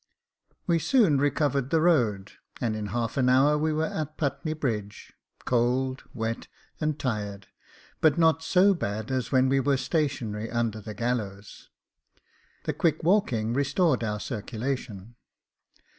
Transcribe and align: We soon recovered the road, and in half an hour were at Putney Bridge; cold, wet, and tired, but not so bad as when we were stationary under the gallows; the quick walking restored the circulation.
We 0.65 0.79
soon 0.79 1.19
recovered 1.19 1.69
the 1.69 1.79
road, 1.79 2.31
and 2.59 2.75
in 2.75 2.87
half 2.87 3.17
an 3.17 3.29
hour 3.29 3.55
were 3.55 3.85
at 3.85 4.17
Putney 4.17 4.53
Bridge; 4.53 5.13
cold, 5.45 6.01
wet, 6.11 6.47
and 6.79 6.97
tired, 6.97 7.49
but 8.01 8.17
not 8.17 8.41
so 8.41 8.73
bad 8.73 9.11
as 9.11 9.31
when 9.31 9.47
we 9.47 9.59
were 9.59 9.77
stationary 9.77 10.49
under 10.49 10.81
the 10.81 10.95
gallows; 10.95 11.69
the 12.63 12.73
quick 12.73 13.03
walking 13.03 13.53
restored 13.53 13.99
the 13.99 14.17
circulation. 14.17 15.17